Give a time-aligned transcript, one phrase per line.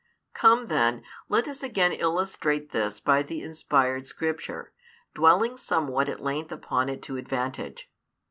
[0.33, 4.73] Come then, let us again illustrate this by the inspired Scripture,
[5.13, 7.87] dwelling somewhat at length upon it to advantage.